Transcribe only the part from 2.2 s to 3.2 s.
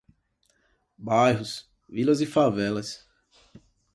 e favelas